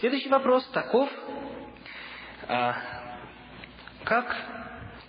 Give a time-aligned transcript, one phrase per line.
[0.00, 1.08] Следующий вопрос таков,
[2.48, 2.76] а,
[4.02, 4.36] как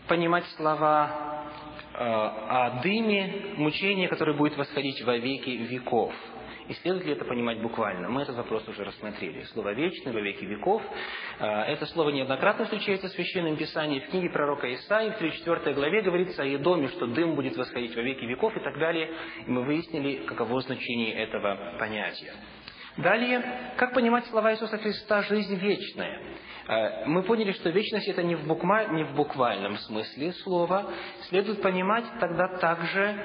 [0.07, 1.47] понимать слова
[1.93, 6.13] а, о дыме мучения, которое будет восходить во веки веков?
[6.67, 8.09] И следует ли это понимать буквально?
[8.09, 9.41] Мы этот вопрос уже рассмотрели.
[9.53, 10.83] Слово «вечный» во веки веков.
[11.39, 14.01] А, это слово неоднократно встречается в Священном Писании.
[14.01, 18.03] В книге пророка Исаии в 34 главе говорится о Едоме, что дым будет восходить во
[18.03, 19.09] веки веков и так далее.
[19.47, 22.33] И мы выяснили, каково значение этого понятия.
[22.97, 23.43] Далее,
[23.77, 26.21] как понимать слова Иисуса Христа «жизнь вечная»?
[26.67, 30.91] Э, мы поняли, что вечность это не в, букма, не в буквальном смысле слова.
[31.27, 33.21] Следует понимать тогда также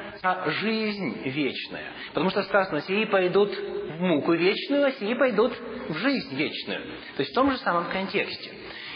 [0.61, 1.85] жизнь вечная.
[2.09, 5.57] Потому что сказано, сии пойдут в муку вечную, а сии пойдут
[5.89, 6.83] в жизнь вечную.
[7.17, 8.51] То есть в том же самом контексте.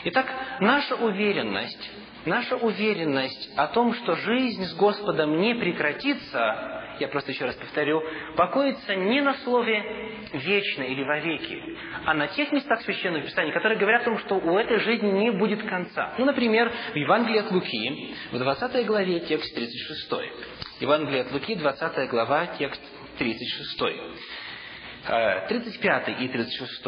[0.06, 0.27] Итак,
[0.60, 1.91] наша уверенность,
[2.27, 8.02] наша уверенность о том, что жизнь с Господом не прекратится, я просто еще раз повторю,
[8.36, 9.82] покоится не на слове
[10.32, 11.62] «вечно» или «вовеки»,
[12.04, 15.30] а на тех местах Священного Писания, которые говорят о том, что у этой жизни не
[15.30, 16.14] будет конца.
[16.19, 20.12] Ну, например, в Евангелии от Луки, в 20 главе, текст 36.
[20.80, 22.82] Евангелие от Луки, 20 глава, текст
[23.19, 23.80] 36.
[25.48, 26.82] 35 э, и 36.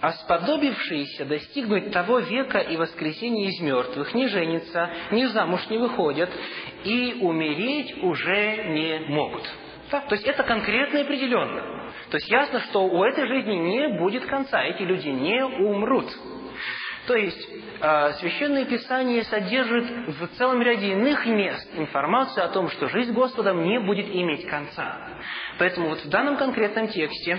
[0.00, 6.30] «А сподобившиеся достигнуть того века и воскресения из мертвых не женятся, ни замуж не выходят,
[6.84, 9.42] и умереть уже не могут».
[9.90, 11.90] Так, то есть это конкретно и определенно.
[12.10, 16.06] То есть ясно, что у этой жизни не будет конца, эти люди не умрут.
[17.06, 17.48] То есть
[17.80, 23.62] э, Священное Писание содержит в целом ряде иных мест информацию о том, что жизнь Господом
[23.64, 25.18] не будет иметь конца.
[25.58, 27.38] Поэтому вот в данном конкретном тексте,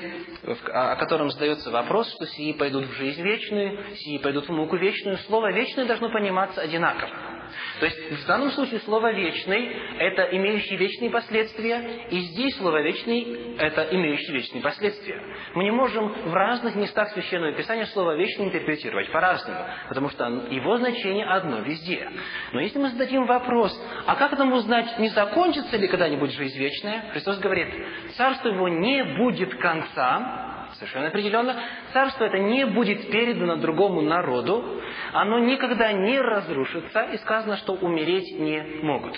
[0.71, 5.17] о котором задается вопрос, что сии пойдут в жизнь вечную, сии пойдут в муку вечную,
[5.19, 7.34] слово «вечное» должно пониматься одинаково.
[7.79, 13.55] То есть в данном случае слово «вечный»– это имеющий вечные последствия, и здесь слово «вечный»–
[13.59, 15.21] это имеющий вечные последствия.
[15.53, 20.77] Мы не можем в разных местах Священного Писания слово «вечный» интерпретировать по-разному, потому что его
[20.77, 22.09] значение одно везде.
[22.53, 27.09] Но если мы зададим вопрос, а как нам узнать, не закончится ли когда-нибудь жизнь вечная,
[27.11, 27.67] Христос говорит,
[28.15, 31.55] царство его не будет конца, Совершенно определенно.
[31.93, 34.81] Царство это не будет передано другому народу,
[35.13, 39.17] оно никогда не разрушится, и сказано, что умереть не могут.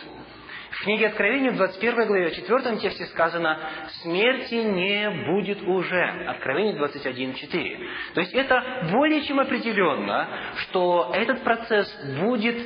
[0.78, 3.58] В книге Откровения, в 21 главе, в 4 тексте сказано
[4.04, 6.04] «Смерти не будет уже».
[6.28, 8.14] Откровение 21.4.
[8.14, 12.58] То есть это более чем определенно, что этот процесс будет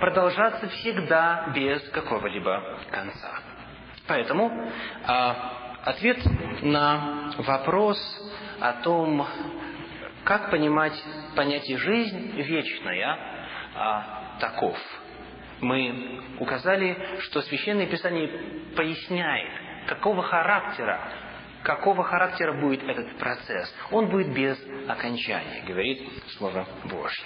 [0.00, 3.38] продолжаться всегда без какого-либо конца.
[4.08, 4.50] Поэтому
[5.06, 6.18] а, ответ
[6.62, 7.98] на вопрос
[8.60, 9.26] о том,
[10.24, 10.94] как понимать
[11.34, 13.18] понятие «жизнь вечная»,
[13.74, 14.76] а, таков.
[15.60, 18.28] Мы указали, что Священное Писание
[18.76, 19.52] поясняет,
[19.86, 21.00] какого характера
[21.62, 23.70] какого характера будет этот процесс.
[23.90, 27.24] Он будет без окончания, говорит Слово Божье.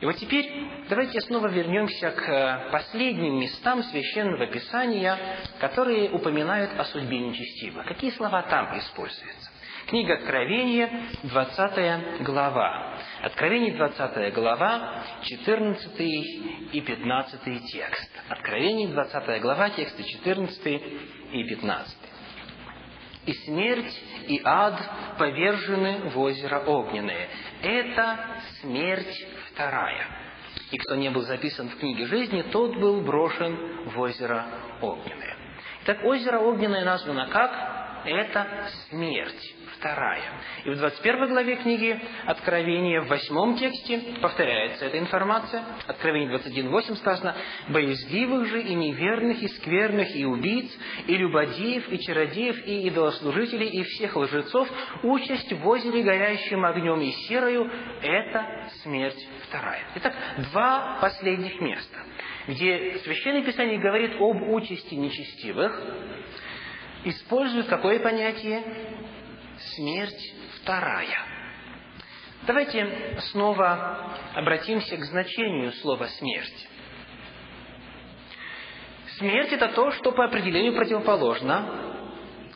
[0.00, 0.50] И вот теперь
[0.88, 5.18] давайте снова вернемся к последним местам Священного Писания,
[5.60, 7.86] которые упоминают о судьбе нечестивых.
[7.86, 9.49] Какие слова там используются?
[9.90, 10.88] Книга Откровения,
[11.24, 12.94] 20 глава.
[13.22, 16.00] Откровение, 20 глава, 14
[16.72, 18.10] и 15 текст.
[18.28, 20.82] Откровение, 20 глава, тексты 14
[21.32, 21.96] и 15.
[23.26, 24.80] «И смерть, и ад
[25.18, 27.28] повержены в озеро огненное.
[27.60, 28.26] Это
[28.60, 30.06] смерть вторая.
[30.70, 34.46] И кто не был записан в книге жизни, тот был брошен в озеро
[34.82, 35.36] огненное».
[35.84, 38.04] Так озеро огненное названо как?
[38.04, 40.22] Это смерть вторая.
[40.64, 45.64] И в 21 главе книги Откровения, в восьмом тексте, повторяется эта информация.
[45.86, 47.34] Откровение 21.8 сказано,
[47.68, 50.70] «Боязливых же и неверных, и скверных, и убийц,
[51.06, 54.68] и любодеев, и чародеев, и идолослужителей, и всех лжецов,
[55.02, 57.70] участь в озере, горящим огнем и серою–
[58.02, 59.82] это смерть вторая».
[59.96, 60.14] Итак,
[60.52, 61.98] два последних места,
[62.46, 65.80] где Священное Писание говорит об участи нечестивых,
[67.04, 68.62] используют какое понятие?
[69.74, 71.18] Смерть вторая.
[72.46, 76.68] Давайте снова обратимся к значению слова «смерть».
[79.18, 82.00] Смерть– это то, что по определению противоположно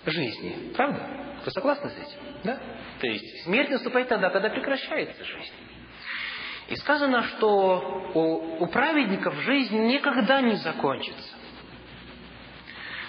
[0.07, 0.73] жизни.
[0.75, 1.37] Правда?
[1.45, 2.19] Вы согласны с этим?
[2.43, 2.59] Да?
[3.01, 5.53] То есть смерть наступает тогда, когда прекращается жизнь.
[6.69, 11.35] И сказано, что у, у праведников жизнь никогда не закончится.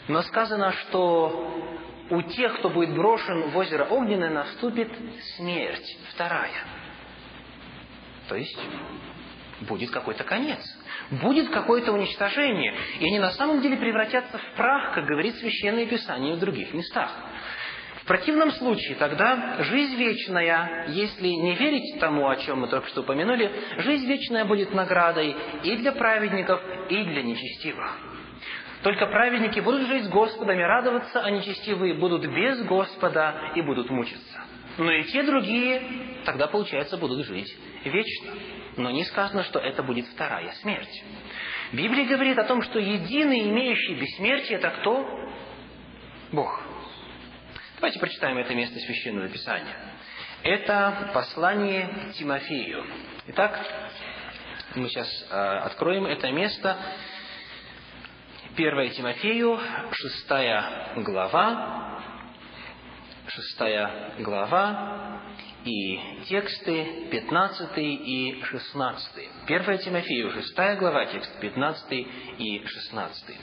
[0.09, 1.79] Но сказано, что
[2.09, 4.91] у тех, кто будет брошен в озеро Огненное, наступит
[5.37, 6.63] смерть, вторая.
[8.27, 8.59] То есть
[9.61, 10.59] будет какой-то конец,
[11.09, 16.35] будет какое-то уничтожение, и они на самом деле превратятся в прах, как говорит Священное Писание
[16.35, 17.11] в других местах.
[18.01, 23.01] В противном случае тогда жизнь вечная, если не верить тому, о чем мы только что
[23.01, 28.14] упомянули, жизнь вечная будет наградой и для праведников, и для нечестивых.
[28.85, 33.89] Только праведники будут жить с Господом и радоваться, а нечестивые будут без Господа и будут
[33.89, 34.41] мучиться.
[34.77, 35.81] Но и те другие
[36.23, 37.51] тогда, получается, будут жить
[37.83, 38.33] вечно.
[38.77, 41.03] Но не сказано, что это будет вторая смерть.
[41.71, 45.31] Библия говорит о том, что единый, имеющий бессмертие, это кто?
[46.31, 46.61] Бог.
[47.77, 49.77] Давайте прочитаем это место Священного Писания.
[50.43, 51.89] Это послание
[52.19, 52.85] Тимофею.
[53.29, 53.59] Итак,
[54.75, 56.77] мы сейчас э, откроем это место.
[58.57, 59.59] 1 Тимофею,
[59.91, 61.99] 6 глава,
[63.27, 65.21] 6 глава,
[65.65, 65.99] и
[66.29, 69.29] тексты 15 и 16.
[69.45, 73.37] 1 Тимофею, 6 глава, текст 15 и 16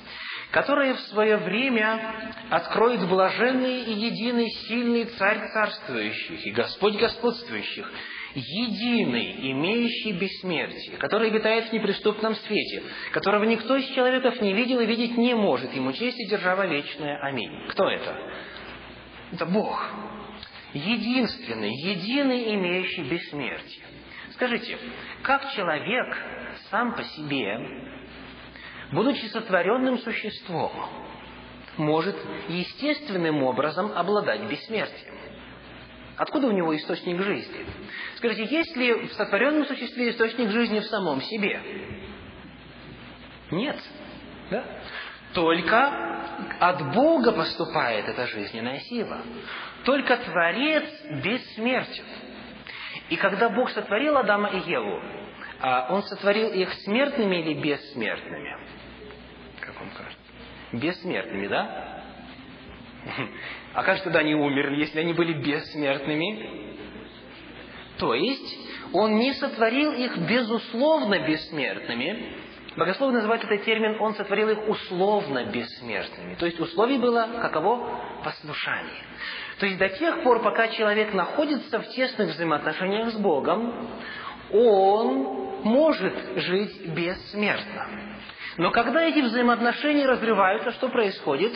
[0.53, 7.91] которое в свое время откроет блаженный и единый сильный Царь царствующих и Господь господствующих,
[8.35, 12.83] единый, имеющий бессмертие, который обитает в неприступном свете,
[13.13, 17.19] которого никто из человеков не видел и видеть не может, ему честь и держава вечная.
[17.23, 17.67] Аминь.
[17.69, 18.17] Кто это?
[19.33, 19.91] Это Бог.
[20.73, 23.85] Единственный, единый, имеющий бессмертие.
[24.33, 24.79] Скажите,
[25.23, 26.17] как человек
[26.71, 27.59] сам по себе
[28.93, 30.71] будучи сотворенным существом,
[31.77, 32.17] может
[32.49, 35.15] естественным образом обладать бессмертием.
[36.23, 37.67] Откуда у него источник жизни?
[38.15, 41.61] Скажите, есть ли в сотворенном существе источник жизни в самом себе?
[43.51, 43.77] Нет.
[44.49, 44.65] Да?
[45.35, 46.23] Только
[46.61, 49.23] от Бога поступает эта жизненная сила.
[49.85, 50.85] Только Творец
[51.25, 52.05] бессмертен.
[53.11, 55.03] И когда Бог сотворил Адама и Еву,
[55.59, 58.65] а Он сотворил их смертными или бессмертными?
[59.59, 60.33] как вам кажется?
[60.71, 62.02] Бессмертными, да?
[63.75, 66.77] А как же тогда они умерли, если они были бессмертными?
[67.99, 68.59] То есть,
[68.93, 72.35] он не сотворил их безусловно бессмертными.
[72.77, 76.35] Богословы называют этот термин, он сотворил их условно бессмертными.
[76.37, 78.01] То есть, условие было каково?
[78.25, 79.05] Послушание.
[79.59, 83.91] То есть, до тех пор, пока человек находится в тесных взаимоотношениях с Богом,
[84.51, 88.19] он может жить бессмертно.
[88.59, 91.53] Но когда эти взаимоотношения разрываются, что происходит?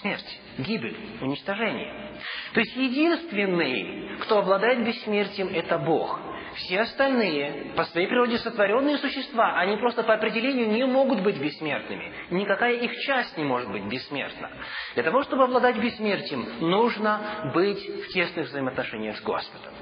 [0.00, 2.18] Смерть, гибель, уничтожение.
[2.52, 6.20] То есть единственный, кто обладает бессмертием, это Бог.
[6.54, 12.12] Все остальные, по своей природе сотворенные существа, они просто по определению не могут быть бессмертными.
[12.30, 14.50] Никакая их часть не может быть бессмертна.
[14.94, 19.72] Для того, чтобы обладать бессмертием, нужно быть в тесных взаимоотношениях с Господом.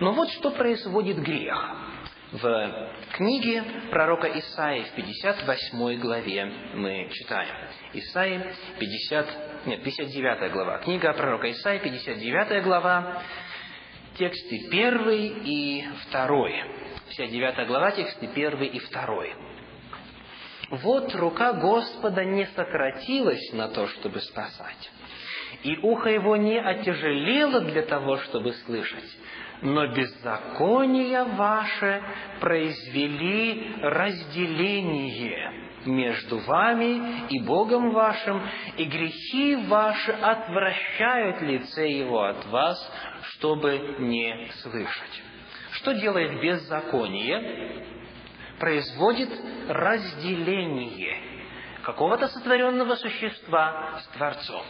[0.00, 1.56] Но вот что производит грех
[2.34, 7.54] в книге пророка Исаии в 58 главе мы читаем.
[7.92, 8.42] Исаии
[8.80, 10.78] 50, нет, 59 глава.
[10.78, 13.22] Книга пророка Исаии, 59 глава,
[14.16, 15.10] тексты 1
[15.44, 16.48] и 2.
[17.16, 19.24] 59 глава, тексты 1 и 2.
[20.70, 24.90] «Вот рука Господа не сократилась на то, чтобы спасать,
[25.62, 29.18] и ухо его не отяжелело для того, чтобы слышать
[29.62, 32.02] но беззакония ваше
[32.40, 38.42] произвели разделение между вами и Богом вашим,
[38.76, 42.92] и грехи ваши отвращают лице Его от вас,
[43.30, 45.22] чтобы не слышать.
[45.72, 47.84] Что делает беззаконие?
[48.58, 49.30] Производит
[49.68, 51.18] разделение
[51.82, 54.62] какого-то сотворенного существа с Творцом.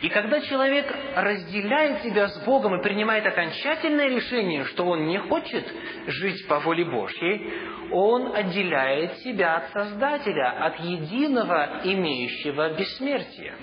[0.00, 5.66] И когда человек разделяет себя с Богом и принимает окончательное решение, что он не хочет
[6.06, 7.52] жить по воле Божьей,
[7.90, 13.54] он отделяет себя от Создателя, от единого, имеющего бессмертие.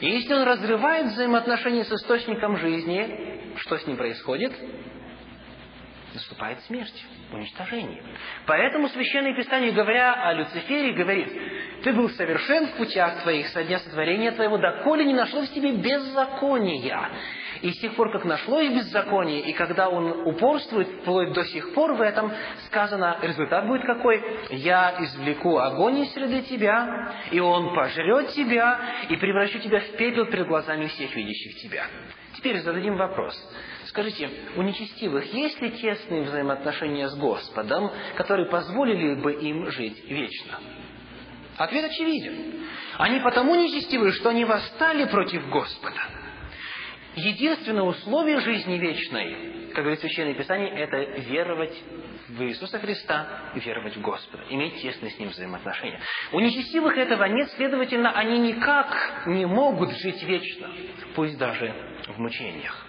[0.00, 4.52] И если он разрывает взаимоотношения с источником жизни, что с ним происходит?
[6.16, 8.02] Наступает смерть, уничтожение.
[8.46, 11.30] Поэтому Священное Писание, говоря о Люцифере, говорит,
[11.82, 15.72] ты был совершен в путях твоих со дня сотворения твоего, доколе не нашлось в тебе
[15.72, 17.10] беззакония.
[17.60, 21.92] И с тех пор, как нашлось беззаконие, и когда он упорствует вплоть до сих пор
[21.92, 22.32] в этом,
[22.64, 24.24] сказано, результат будет какой?
[24.52, 28.80] «Я извлеку огонь из среды тебя, и он пожрет тебя,
[29.10, 31.84] и превращу тебя в пепел перед глазами всех видящих тебя».
[32.46, 33.34] Теперь зададим вопрос.
[33.86, 40.60] Скажите, у нечестивых есть ли тесные взаимоотношения с Господом, которые позволили бы им жить вечно?
[41.56, 42.68] Ответ очевиден.
[42.98, 46.00] Они потому нечестивые, что они восстали против Господа.
[47.16, 51.78] Единственное условие жизни вечной– как говорит Священное Писание, это веровать
[52.30, 56.00] в Иисуса Христа веровать в Господа, иметь тесные с Ним взаимоотношения.
[56.32, 60.70] У нечестивых этого нет, следовательно, они никак не могут жить вечно,
[61.14, 61.74] пусть даже
[62.08, 62.86] в мучениях.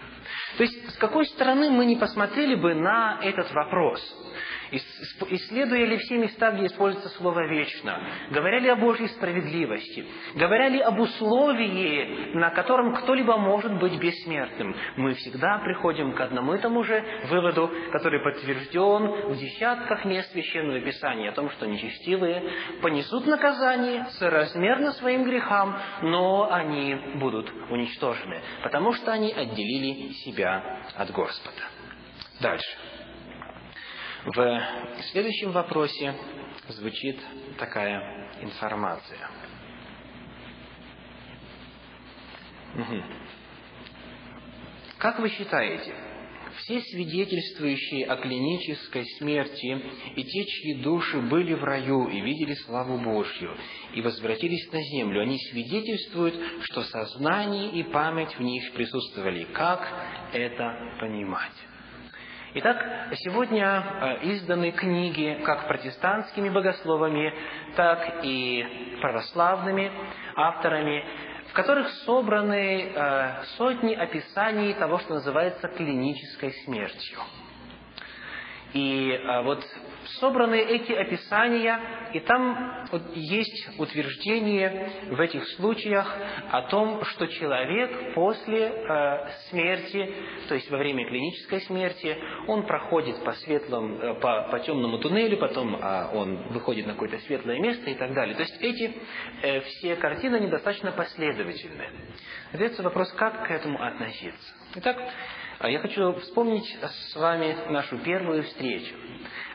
[0.56, 4.01] То есть, с какой стороны мы не посмотрели бы на этот вопрос–
[4.71, 10.05] Исследуя ли все места, где используется слово «вечно», говоря ли о Божьей справедливости,
[10.36, 16.53] говоря ли об условии, на котором кто-либо может быть бессмертным, мы всегда приходим к одному
[16.53, 22.51] и тому же выводу, который подтвержден в десятках мест Священного Писания, о том, что нечестивые
[22.81, 31.12] понесут наказание соразмерно своим грехам, но они будут уничтожены, потому что они отделили себя от
[31.12, 31.62] Господа.
[32.39, 32.96] Дальше.
[34.27, 36.13] В следующем вопросе
[36.67, 37.17] звучит
[37.57, 39.29] такая информация.
[44.98, 45.96] Как вы считаете,
[46.57, 49.81] все свидетельствующие о клинической смерти
[50.17, 53.55] и те, чьи души были в раю и видели славу Божью
[53.93, 59.46] и возвратились на землю, они свидетельствуют, что сознание и память в них присутствовали.
[59.53, 59.88] Как
[60.34, 61.53] это понимать?
[62.59, 67.31] Итак, сегодня э, изданы книги как протестантскими богословами,
[67.75, 69.91] так и православными
[70.35, 71.05] авторами,
[71.51, 77.19] в которых собраны э, сотни описаний того, что называется клинической смертью.
[78.73, 79.63] И э, вот
[80.19, 81.79] собраны эти описания,
[82.13, 86.15] и там есть утверждение в этих случаях
[86.51, 90.13] о том, что человек после э, смерти,
[90.47, 95.37] то есть во время клинической смерти, он проходит по светлому, э, по, по темному туннелю,
[95.37, 98.35] потом э, он выходит на какое-то светлое место и так далее.
[98.35, 98.95] То есть эти
[99.41, 101.89] э, все картины недостаточно последовательны.
[102.51, 104.53] Задается вопрос, как к этому относиться.
[104.75, 104.97] Итак,
[105.59, 108.95] э, я хочу вспомнить с вами нашу первую встречу.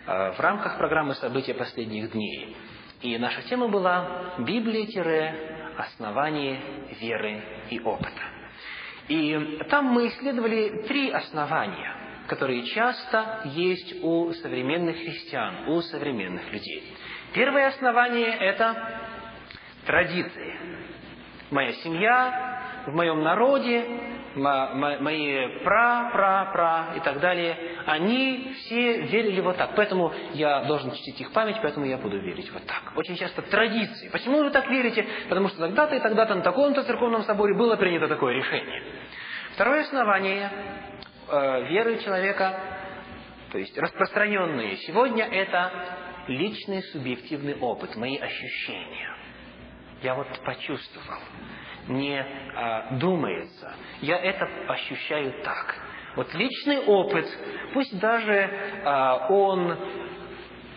[0.04, 2.56] Э, в рамках программы «События последних дней».
[3.02, 6.61] И наша тема была «Библия-основание
[7.00, 7.40] веры
[7.71, 8.11] и опыта».
[9.09, 11.94] И там мы исследовали три основания,
[12.26, 16.82] которые часто есть у современных христиан, у современных людей.
[17.32, 18.75] Первое основание– это
[19.87, 20.56] традиции.
[21.50, 23.85] Моя семья, в моем народе,
[24.35, 29.75] мои пра-пра-пра и так далее, они все верили вот так.
[29.77, 32.93] Поэтому я должен чтить их память, поэтому я буду верить вот так.
[32.97, 34.09] Очень часто традиции.
[34.09, 35.07] Почему вы так верите?
[35.29, 38.83] Потому что тогда-то и тогда-то на таком-то церковном соборе было принято такое решение.
[39.55, 40.51] Второе основание
[41.29, 42.59] э, веры человека,
[43.51, 45.71] то есть распространенные сегодня, это
[46.29, 49.15] личный субъективный опыт, мои ощущения.
[50.03, 51.21] Я вот почувствовал
[51.89, 53.75] не а, думается.
[54.01, 55.75] Я это ощущаю так.
[56.17, 57.27] Вот личный опыт,
[57.73, 58.51] пусть даже
[58.85, 59.79] а, он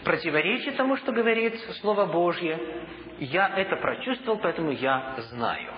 [0.04, 2.60] противоречит тому, что говорит Слово Божье,
[3.20, 5.74] я это прочувствовал, поэтому я знаю.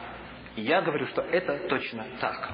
[0.55, 2.51] Я говорю, что это точно так.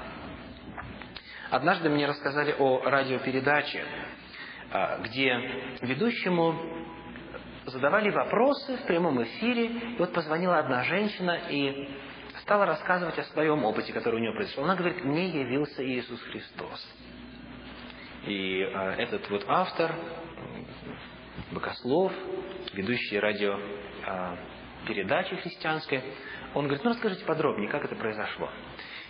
[1.49, 3.83] Однажды мне рассказали о радиопередаче,
[4.71, 5.33] а, где
[5.81, 6.55] ведущему
[7.65, 9.65] задавали вопросы в прямом эфире.
[9.67, 11.89] И вот позвонила одна женщина и
[12.43, 14.65] стала рассказывать о своем опыте, который у нее произошел.
[14.65, 16.87] Она говорит, мне явился Иисус Христос.
[18.25, 19.95] И э, этот вот автор,
[21.51, 22.11] богослов,
[22.73, 24.37] ведущий радио э,
[24.87, 26.03] передачи христианской,
[26.53, 28.49] он говорит, ну расскажите подробнее, как это произошло.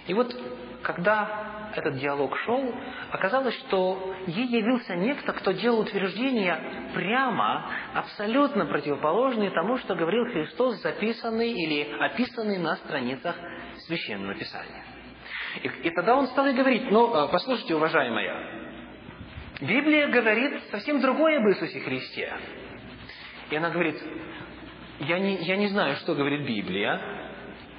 [0.08, 0.36] И вот,
[0.82, 2.74] когда этот диалог шел,
[3.12, 10.82] оказалось, что ей явился некто, кто делал утверждения прямо, абсолютно противоположные тому, что говорил Христос,
[10.82, 13.36] записанный или описанный на страницах
[13.88, 14.84] Священного Писания.
[15.62, 18.74] И, и тогда он стал и говорить, ну, а, послушайте, уважаемая,
[19.62, 22.34] Библия говорит совсем другое об Иисусе Христе.
[23.50, 24.02] И она говорит,
[25.00, 27.23] я не, я не знаю, что говорит Библия,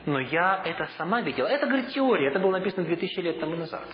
[0.07, 1.47] но я это сама видела.
[1.47, 3.87] Это, говорит, теория, это было написано 2000 лет тому назад.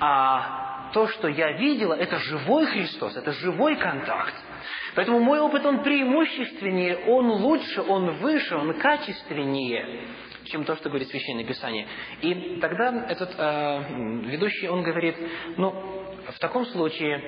[0.00, 4.34] А то, что я видела, это живой Христос, это живой контакт.
[4.94, 10.06] Поэтому мой опыт, он преимущественнее, он лучше, он выше, он качественнее,
[10.48, 11.86] чем то, что говорит Священное Писание.
[12.22, 13.82] И тогда этот э,
[14.26, 15.16] ведущий, он говорит,
[15.56, 15.72] ну,
[16.32, 17.22] в таком случае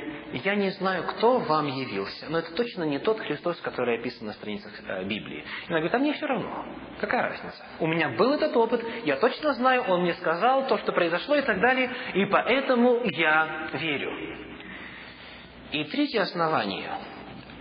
[0.45, 4.33] я не знаю, кто вам явился, но это точно не тот Христос, который описан на
[4.35, 5.39] страницах э, Библии.
[5.41, 6.67] И она говорит, а мне все равно.
[7.01, 7.65] Какая разница?
[7.79, 11.43] У меня был этот опыт, я точно знаю, он мне сказал то, что произошло и
[11.43, 14.13] так далее, и поэтому я верю.
[15.73, 16.91] И третье основание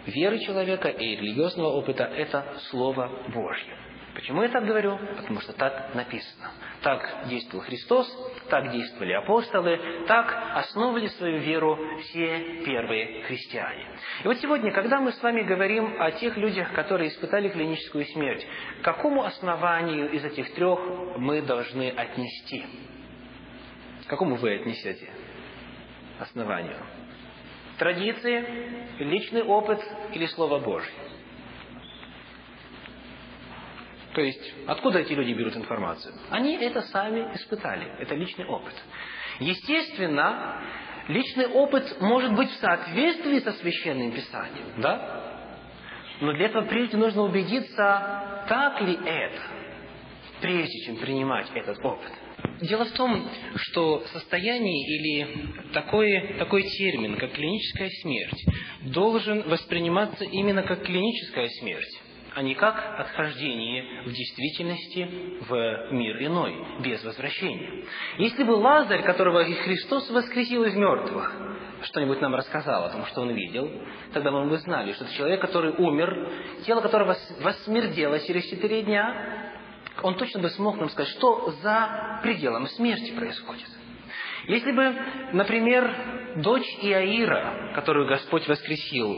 [0.05, 3.88] веры человека и религиозного опыта– это Слово Божье.
[4.19, 4.99] Почему я так говорю?
[5.15, 6.51] Потому что так написано.
[6.81, 8.05] Так действовал Христос,
[8.49, 13.85] так действовали апостолы, так основывали свою веру все первые христиане.
[14.25, 18.45] И вот сегодня, когда мы с вами говорим о тех людях, которые испытали клиническую смерть,
[18.81, 20.81] к какому основанию из этих трех
[21.17, 22.65] мы должны отнести?
[24.05, 25.09] К какому вы отнесете
[26.19, 26.75] основанию?
[27.77, 29.79] Традиции, личный опыт
[30.11, 30.91] или Слово Божье?
[34.19, 36.13] То есть, откуда эти люди берут информацию?
[36.29, 37.89] Они это сами испытали.
[38.01, 38.73] Это личный опыт.
[39.39, 40.61] Естественно,
[41.07, 45.47] личный опыт может быть в соответствии со священным писанием, да?
[46.19, 49.41] Но для этого прежде нужно убедиться, так ли это,
[50.41, 52.11] прежде чем принимать этот опыт.
[52.59, 58.45] Дело в том, что состояние или такой, такой термин, как клиническая смерть,
[58.81, 62.01] должен восприниматься именно как клиническая смерть
[62.35, 65.09] а не как отхождение в действительности
[65.47, 67.85] в мир иной, без возвращения.
[68.17, 71.33] Если бы Лазарь, которого Христос воскресил из мертвых,
[71.83, 73.69] что-нибудь нам рассказал о том, что он видел,
[74.13, 76.29] тогда мы бы знали, что это человек, который умер,
[76.65, 79.53] тело которого воссмердело через четыре дня,
[80.03, 83.67] он точно бы смог нам сказать, что за пределом смерти происходит.
[84.47, 84.95] Если бы,
[85.33, 85.93] например,
[86.37, 89.15] дочь Иаира, которую Господь воскресил,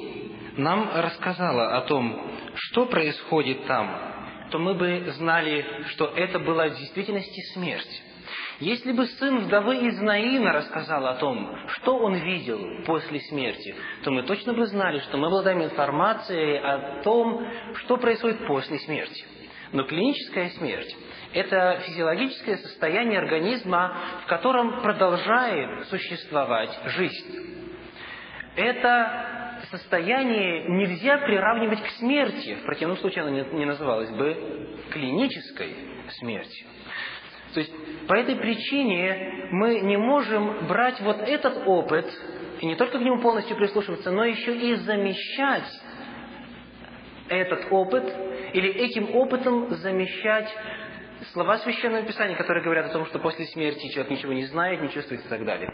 [0.57, 6.77] нам рассказала о том, что происходит там, то мы бы знали, что это была в
[6.77, 8.03] действительности смерть.
[8.59, 14.11] Если бы сын вдовы из Наина рассказал о том, что он видел после смерти, то
[14.11, 17.43] мы точно бы знали, что мы обладаем информацией о том,
[17.77, 19.25] что происходит после смерти.
[19.71, 20.95] Но клиническая смерть–
[21.33, 27.51] это физиологическое состояние организма, в котором продолжает существовать жизнь.
[28.55, 29.30] Это
[29.71, 32.55] состояние нельзя приравнивать к смерти.
[32.55, 35.75] В противном случае она не называлась бы клинической
[36.19, 36.67] смертью.
[37.53, 37.73] То есть
[38.07, 42.07] по этой причине мы не можем брать вот этот опыт
[42.59, 45.81] и не только к нему полностью прислушиваться, но еще и замещать
[47.27, 48.03] этот опыт
[48.53, 50.53] или этим опытом замещать
[51.33, 54.89] слова Священного Писания, которые говорят о том, что после смерти человек ничего не знает, не
[54.89, 55.69] чувствует и так далее.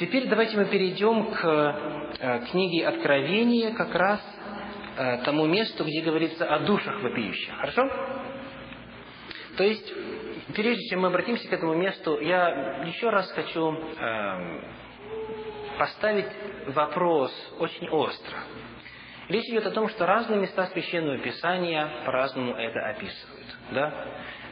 [0.00, 4.20] Теперь давайте мы перейдем к э, книге Откровения, как раз
[4.96, 7.54] э, тому месту, где говорится о душах вопиющих.
[7.56, 7.82] Хорошо?
[9.56, 9.92] То есть,
[10.54, 14.60] прежде чем мы обратимся к этому месту, я еще раз хочу э,
[15.78, 16.28] поставить
[16.68, 18.38] вопрос очень остро.
[19.28, 23.46] Речь идет о том, что разные места Священного Писания по-разному это описывают.
[23.70, 23.94] Да?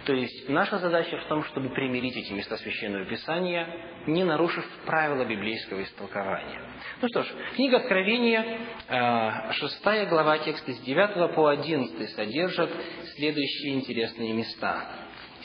[0.05, 3.69] То есть наша задача в том, чтобы примирить эти места Священного Писания,
[4.07, 6.63] не нарушив правила библейского истолкования.
[7.03, 8.59] Ну что ж, книга Откровения,
[8.89, 12.71] э, шестая глава, тексты с 9 по 11 содержат
[13.17, 14.87] следующие интересные места,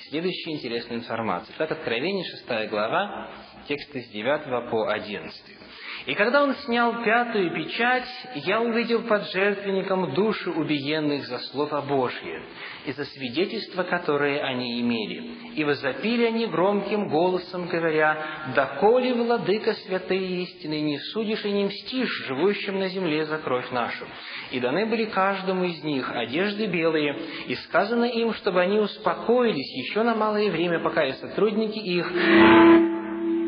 [0.10, 1.54] следующие интересные информации.
[1.58, 3.30] Так, Откровение, шестая глава,
[3.68, 5.64] тексты с 9 по 11.
[6.06, 12.44] И когда он снял пятую печать, я увидел под жертвенником души убиенных за Слово Божье
[12.86, 15.56] и за свидетельства, которые они имели.
[15.56, 22.26] И возопили они громким голосом, говоря, «Доколе, Владыка святые истины, не судишь и не мстишь
[22.28, 24.06] живущим на земле за кровь нашу?»
[24.52, 30.04] И даны были каждому из них одежды белые, и сказано им, чтобы они успокоились еще
[30.04, 32.12] на малое время, пока и сотрудники их,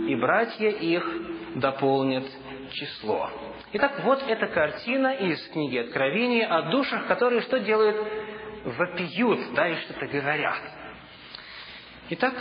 [0.09, 1.07] и братья их
[1.55, 2.25] дополнят
[2.71, 3.29] число.
[3.73, 7.97] Итак, вот эта картина из книги Откровения о душах, которые что делают?
[8.63, 10.61] Вопиют, да, и что-то говорят.
[12.09, 12.33] Итак,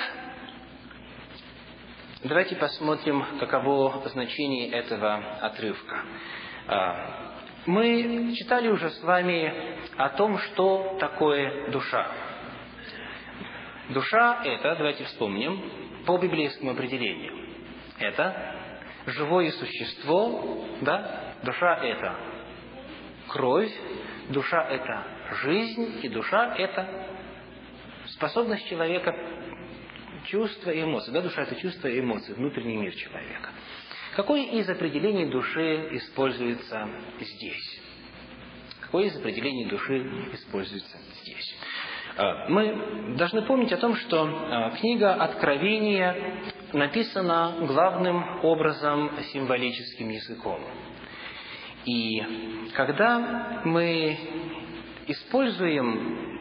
[2.25, 6.05] давайте посмотрим, каково значение этого отрывка.
[6.69, 7.35] А,
[7.67, 9.53] мы читали уже с вами
[9.97, 12.07] о том, что такое душа.
[13.91, 15.63] Душа– это, давайте вспомним,
[16.07, 17.47] по библейскому определению.
[17.99, 18.56] Это
[19.07, 22.17] живое существо, да, душа– это
[23.29, 23.73] кровь,
[24.31, 25.05] душа– это
[25.43, 27.09] жизнь, и душа– это
[28.07, 29.15] способность человека
[30.27, 31.13] чувства и эмоции.
[31.13, 33.51] Да, душа– это чувства и эмоции, внутренний мир человека.
[34.15, 36.89] Какое из определений души используется
[37.21, 37.81] здесь?
[38.81, 39.99] Какое из определений души
[40.33, 41.55] используется здесь?
[42.17, 46.17] А, мы должны помнить о том, что а, книга Откровения
[46.73, 50.61] написана главным образом символическим языком.
[51.85, 52.23] И
[52.75, 54.19] когда мы
[55.07, 56.41] используем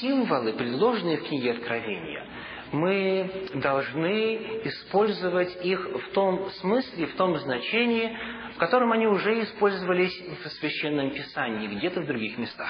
[0.00, 2.26] символы, предложенные в книге Откровения,
[2.72, 8.16] мы должны использовать их в том смысле, в том значении,
[8.54, 12.68] в котором они уже использовались в Священном Писании, где-то в других местах.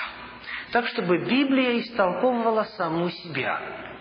[0.73, 3.96] Так, чтобы Библия истолковывала саму себя.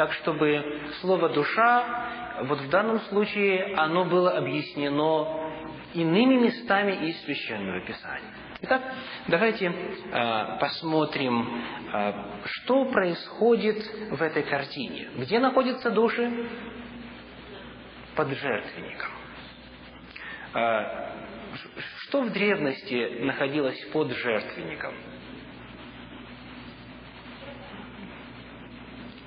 [0.00, 0.64] Так, чтобы
[1.02, 5.52] слово «душа», вот в данном случае, оно было объяснено
[5.92, 8.32] иными местами из Священного Писания.
[8.62, 8.80] Итак,
[9.28, 12.12] давайте э, посмотрим, э,
[12.46, 15.10] что происходит в этой картине.
[15.18, 16.48] Где находятся души?
[18.16, 19.10] Под жертвенником.
[20.54, 21.10] Э,
[22.04, 24.94] что в древности находилось под жертвенником?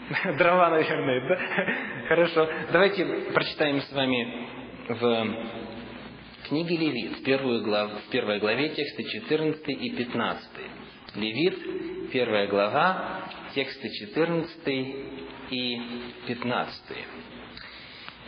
[0.37, 1.39] Дрова, наверное, да?
[2.07, 2.49] Хорошо.
[2.71, 4.47] Давайте прочитаем с вами
[4.89, 5.27] в
[6.47, 10.49] книге Левит, первую глав, в первой главе тексты 14 и 15.
[11.15, 14.67] Левит, первая глава, тексты 14
[15.51, 15.81] и
[16.27, 16.81] 15.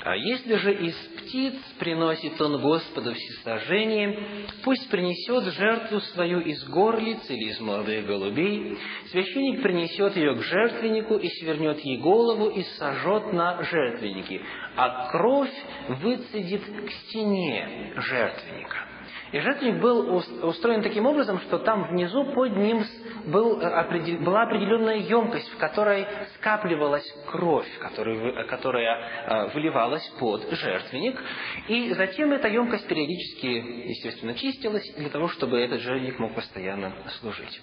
[0.05, 7.27] А если же из птиц приносит он Господу всесожжение, пусть принесет жертву свою из горлиц
[7.27, 8.77] или из молодых голубей,
[9.09, 14.43] священник принесет ее к жертвеннику и свернет ей голову и сожжет на жертвеннике,
[14.75, 15.53] а кровь
[15.87, 18.94] выцедит к стене жертвенника.
[19.31, 22.83] И жертвенник был устроен таким образом, что там внизу под ним
[23.25, 31.21] был, э, была определенная емкость, в которой скапливалась кровь, которая, которая э, выливалась под жертвенник.
[31.67, 33.45] И затем эта емкость периодически,
[33.89, 37.61] естественно, чистилась для того, чтобы этот жертвенник мог постоянно служить.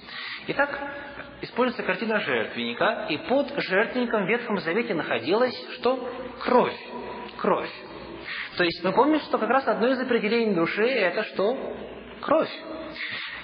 [0.49, 0.79] Итак,
[1.43, 6.09] используется картина жертвенника, и под жертвенником в Ветхом Завете находилась что?
[6.41, 6.77] Кровь.
[7.39, 7.71] Кровь.
[8.57, 11.77] То есть мы помним, что как раз одно из определений души– это что?
[12.21, 12.51] Кровь.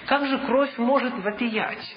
[0.05, 1.95] Как же кровь может вопиять?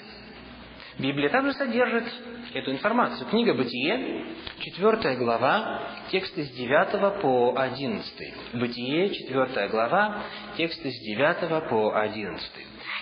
[0.99, 2.05] Библия также содержит
[2.53, 3.27] эту информацию.
[3.27, 4.25] Книга Бытие,
[4.59, 8.33] 4 глава, тексты с 9 по 11.
[8.53, 10.23] Бытие, 4 глава,
[10.55, 12.51] тексты с 9 по 11.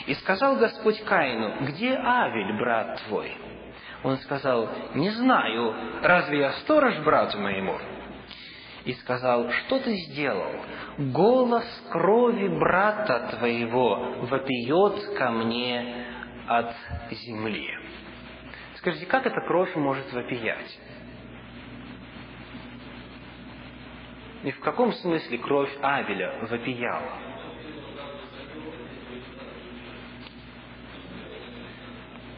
[0.08, 3.38] «И сказал Господь Каину, где Авель, брат твой?»
[4.04, 7.78] Он сказал, «Не знаю, разве я сторож брату моему?»
[8.86, 10.52] И сказал, что ты сделал?
[10.98, 16.06] Голос крови брата твоего вопиет ко мне
[16.48, 16.76] от
[17.12, 17.70] земли.
[18.78, 20.80] Скажите, как эта кровь может вопиять?
[24.44, 27.12] И в каком смысле кровь Авеля вопияла?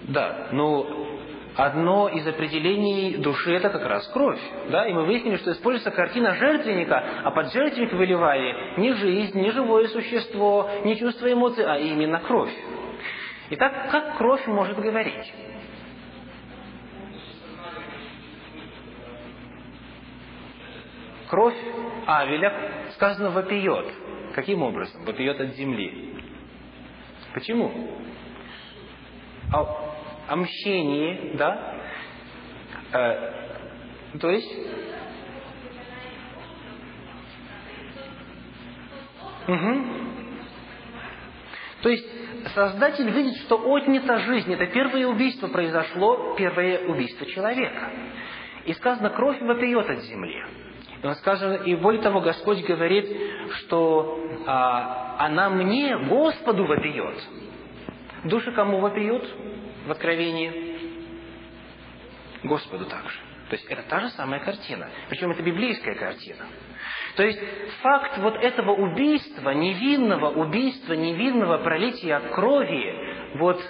[0.09, 1.22] Да, но
[1.55, 4.39] одно из определений души– это как раз кровь.
[4.69, 4.87] Да?
[4.87, 9.87] И мы выяснили, что используется картина жертвенника, а под жертвенник выливали не жизнь, не живое
[9.87, 12.53] существо, не чувство эмоций, а именно кровь.
[13.51, 15.33] Итак, как кровь может говорить?
[21.29, 21.55] Кровь
[22.05, 23.85] Авеля, сказано, вопиет.
[24.35, 25.03] Каким образом?
[25.05, 26.15] Вопиет от земли.
[27.33, 27.71] Почему?
[29.51, 29.92] А
[30.33, 31.75] о мщении, да?
[32.91, 34.51] Э, то есть...
[39.47, 39.83] Угу.
[41.83, 42.07] То есть
[42.55, 44.51] Создатель видит, что отнята жизнь.
[44.53, 47.91] Это первое убийство произошло, первое убийство человека.
[48.65, 50.43] И сказано, кровь вопиет от земли.
[51.01, 53.07] И, он сказано, и более того, Господь говорит,
[53.59, 57.21] что а, она мне, Господу, вопиет.
[58.25, 59.23] Души кому вопиют?
[59.85, 60.51] В Откровении
[62.43, 63.17] Господу также.
[63.49, 64.89] То есть это та же самая картина.
[65.09, 66.45] Причем это библейская картина.
[67.15, 67.39] То есть
[67.81, 73.61] факт вот этого убийства, невинного убийства, невинного пролития крови, вот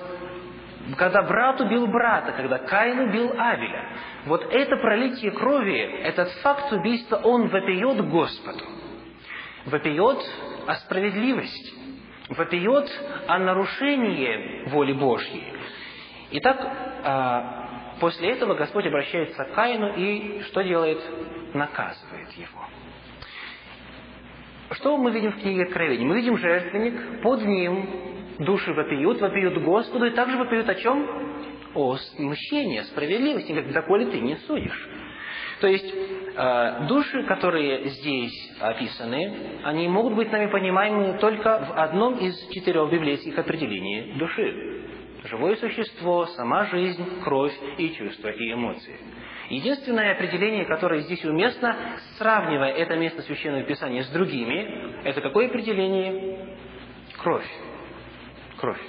[0.98, 7.18] когда брат убил брата, когда Каин убил Авеля, вот это пролитие крови, этот факт убийства,
[7.24, 8.66] он вопиет Господу.
[9.66, 10.20] Вопиет
[10.68, 11.74] о справедливости,
[12.30, 12.90] вопиет
[13.28, 15.54] о нарушении воли Божьей.
[16.36, 16.58] Итак,
[17.04, 21.00] а, после этого Господь обращается к Каину и что делает?
[21.54, 22.60] Наказывает его.
[24.72, 26.08] Что мы видим в книге Откровения?
[26.08, 27.88] Мы видим жертвенник, под ним
[28.40, 31.08] души вопиют, вопиют Господу, и также вопиют о чем?
[31.76, 34.90] О мщении, о справедливости, как доколе ты не судишь.
[35.62, 35.94] То есть,
[36.36, 42.92] а, души, которые здесь описаны, они могут быть нами понимаемы только в одном из четырех
[42.92, 44.74] библейских определений души
[45.26, 48.98] живое существо, сама жизнь, кровь и чувства и эмоции.
[49.50, 51.76] Единственное определение, которое здесь уместно,
[52.18, 56.58] сравнивая это место Священного Писания с другими, это какое определение?
[57.18, 57.48] Кровь.
[58.58, 58.82] Кровь.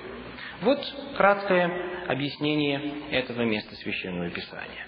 [0.62, 0.81] Вот
[1.16, 4.87] краткое объяснение этого места Священного Писания.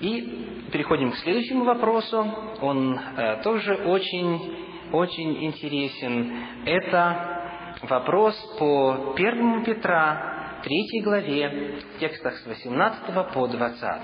[0.00, 2.18] И переходим к следующему вопросу.
[2.62, 4.56] Он э, тоже очень,
[4.92, 6.46] очень интересен.
[6.64, 7.39] Это
[7.82, 14.00] вопрос по 1 Петра, 3 главе, текстах с 18 по 20.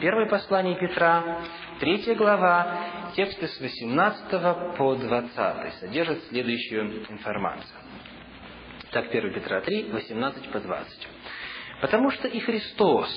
[0.00, 1.38] Первое послание Петра,
[1.78, 7.78] 3 глава, тексты с 18 по 20 содержат следующую информацию.
[8.90, 11.08] Так, 1 Петра 3, 18 по 20.
[11.80, 13.08] «Потому что и Христос,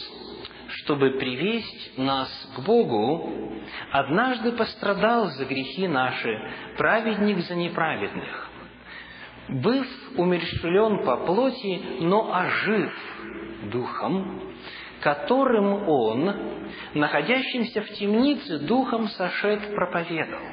[0.69, 6.29] чтобы привесть нас к Богу, однажды пострадал за грехи наши,
[6.77, 8.44] праведник за неправедных,
[9.49, 12.93] быв умерщвлен по плоти, но ожив
[13.71, 14.41] духом,
[15.01, 16.33] которым он,
[16.93, 20.45] находящимся в темнице, духом сошед проповедовал,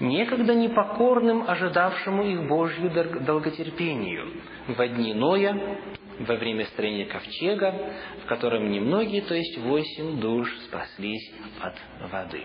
[0.00, 5.78] некогда непокорным, ожидавшему их Божью долготерпению, в дни Ноя,
[6.20, 7.92] во время строения ковчега,
[8.24, 11.74] в котором немногие, то есть восемь душ, спаслись от
[12.10, 12.42] воды.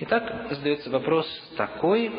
[0.00, 1.24] Итак, задается вопрос
[1.56, 2.10] такой,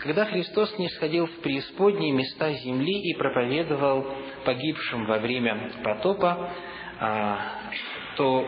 [0.00, 4.06] когда Христос не сходил в преисподние места земли и проповедовал
[4.44, 6.52] погибшим во время потопа,
[7.00, 7.38] а,
[8.16, 8.46] то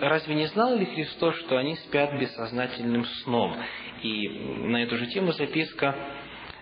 [0.00, 3.56] разве не знал ли Христос, что они спят бессознательным сном?
[4.02, 5.96] И на эту же тему записка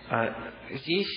[0.09, 1.07] а, здесь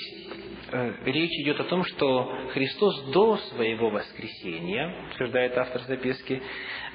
[0.71, 6.43] э, речь идет о том, что Христос до своего воскресения, утверждает автор записки,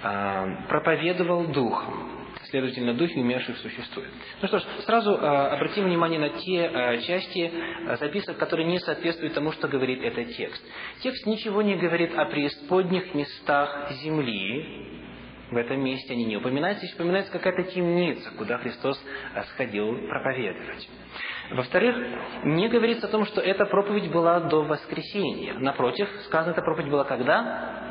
[0.03, 2.30] а, проповедовал Духом.
[2.51, 4.11] Следовательно, духи умерших существуют.
[4.41, 7.51] Ну что ж, сразу а, обратим внимание на те части
[7.97, 10.61] записок, которые не соответствуют тому, что говорит этот текст.
[10.99, 14.99] Текст ничего не говорит о преисподних местах земли,
[15.51, 19.01] в этом месте они не упоминаются, здесь упоминается какая-то темница, куда Христос
[19.49, 20.89] сходил проповедовать.
[21.51, 21.95] Во-вторых,
[22.45, 25.53] не говорится о том, что эта проповедь была до воскресения.
[25.55, 27.90] Напротив, сказано, эта проповедь была когда?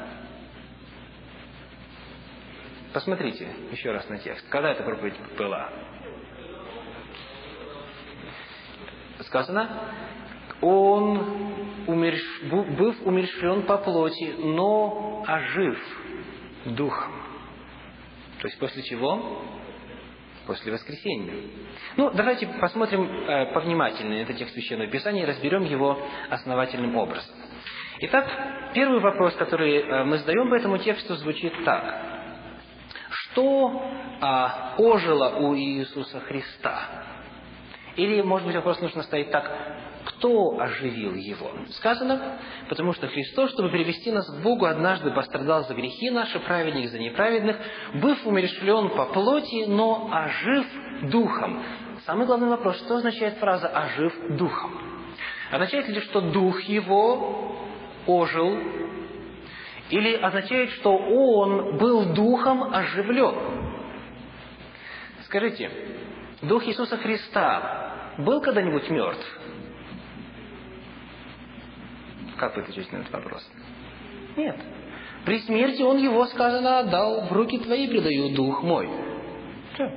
[2.92, 4.48] Посмотрите еще раз на текст.
[4.48, 5.70] Когда эта проповедь была?
[9.20, 9.92] Сказано,
[10.60, 12.42] он, умерш...
[12.42, 15.78] быв умерщвлен по плоти, но ожив
[16.64, 17.12] духом.
[18.40, 19.42] То есть после чего?
[20.50, 21.34] после воскресения.
[21.96, 25.96] Ну, давайте посмотрим э, повнимательнее этот текст Священного Писания и разберем его
[26.28, 27.32] основательным образом.
[28.00, 28.26] Итак,
[28.74, 32.19] первый вопрос, который э, мы задаем по этому тексту, звучит так.
[33.32, 33.82] Что
[34.20, 36.78] э, ожило у Иисуса Христа?
[37.96, 39.50] Или, может быть, вопрос нужно ставить так,
[40.04, 41.50] кто оживил его?
[41.70, 42.38] Сказано,
[42.68, 46.98] потому что Христос, чтобы привести нас к Богу, однажды пострадал за грехи наши, праведник за
[46.98, 47.56] неправедных,
[47.94, 50.66] быв умерщвлен по плоти, но ожив
[51.10, 51.62] духом.
[52.06, 54.72] Самый главный вопрос, что означает фраза «ожив духом»?
[55.52, 57.54] Означает ли, что дух его
[58.06, 58.56] ожил?
[59.90, 63.34] Или означает, что он был духом оживлен?
[65.24, 65.70] Скажите,
[66.42, 69.40] дух Иисуса Христа был когда-нибудь мертв?
[72.36, 73.50] Как вы отвечаете на этот вопрос?
[74.36, 74.56] Нет.
[75.24, 78.88] При смерти он его, сказано, отдал, в руки твои предаю дух мой.
[79.74, 79.88] Все.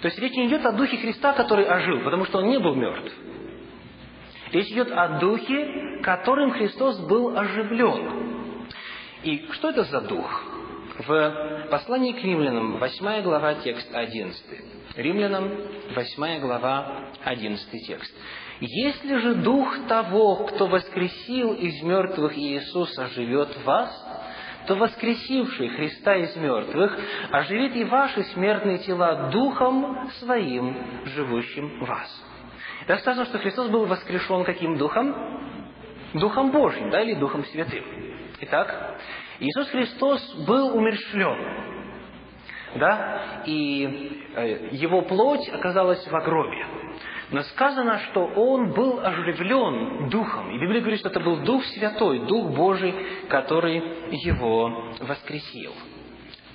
[0.00, 2.74] То есть речь не идет о духе Христа, который ожил, потому что он не был
[2.74, 3.12] мертв.
[4.52, 8.31] Речь идет о духе, которым Христос был оживлен.
[9.22, 10.44] И что это за дух?
[10.98, 14.44] В послании к римлянам, 8 глава, текст 11.
[14.96, 15.50] Римлянам,
[15.94, 18.14] 8 глава, 11 текст.
[18.60, 23.90] Если же дух того, кто воскресил из мертвых Иисуса, живет в вас,
[24.66, 26.96] то воскресивший Христа из мертвых
[27.30, 32.24] оживит и ваши смертные тела духом своим, живущим в вас.
[32.86, 35.14] Это сказано, что Христос был воскрешен каким духом?
[36.14, 37.84] Духом Божьим, да, или Духом Святым.
[38.44, 38.98] Итак,
[39.38, 41.38] Иисус Христос был умершлен,
[42.74, 46.66] да, и э, его плоть оказалась в гробе.
[47.30, 50.50] Но сказано, что он был оживлен Духом.
[50.50, 52.92] И Библия говорит, что это был Дух Святой, Дух Божий,
[53.28, 53.76] который
[54.10, 55.74] его воскресил.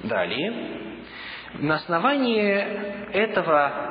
[0.03, 1.05] Далее,
[1.53, 2.51] на основании
[3.13, 3.86] этого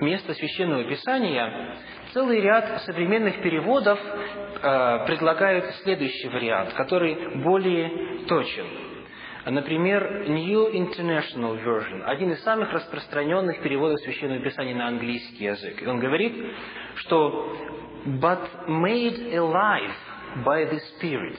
[0.00, 1.76] места Священного Писания
[2.12, 8.66] целый ряд современных переводов э, предлагают следующий вариант, который более точен.
[9.46, 15.82] Например, New International Version, один из самых распространенных переводов Священного Писания на английский язык.
[15.82, 16.34] И он говорит,
[16.96, 17.56] что
[18.06, 19.94] «but made alive
[20.44, 21.38] by the Spirit»,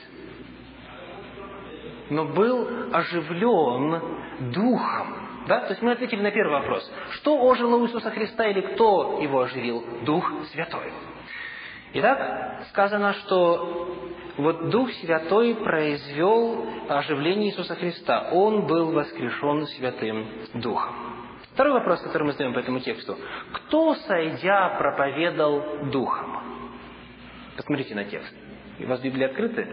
[2.10, 5.27] но был оживлен Духом.
[5.48, 5.60] Да?
[5.60, 6.88] То есть мы ответили на первый вопрос.
[7.12, 9.82] Что ожило у Иисуса Христа или кто его оживил?
[10.04, 10.92] Дух Святой.
[11.94, 13.96] Итак, сказано, что
[14.36, 18.28] вот Дух Святой произвел оживление Иисуса Христа.
[18.30, 20.94] Он был воскрешен Святым Духом.
[21.54, 23.16] Второй вопрос, который мы задаем по этому тексту.
[23.52, 26.42] Кто, сойдя, проповедовал Духом?
[27.56, 28.32] Посмотрите на текст.
[28.80, 29.66] У вас Библия открыты?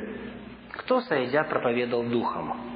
[0.72, 2.75] Кто, сойдя, проповедовал Духом?